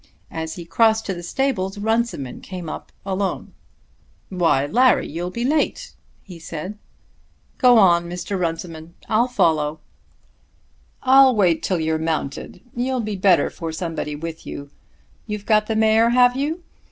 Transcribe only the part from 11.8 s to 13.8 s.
are mounted. You'll be better for